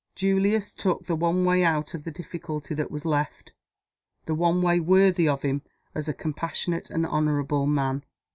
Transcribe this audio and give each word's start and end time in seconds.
Julius 0.15 0.73
took 0.73 1.05
the 1.05 1.15
one 1.15 1.45
way 1.45 1.63
out 1.63 1.93
of 1.93 2.05
the 2.05 2.11
difficulty 2.11 2.73
that 2.73 2.89
was 2.89 3.05
left 3.05 3.53
the 4.25 4.33
one 4.33 4.59
way 4.63 4.79
worthy 4.79 5.27
of 5.27 5.43
him 5.43 5.61
as 5.93 6.09
a 6.09 6.13
compassionate 6.15 6.89
and 6.89 7.05
an 7.05 7.11
honorable 7.11 7.67
man. 7.67 8.03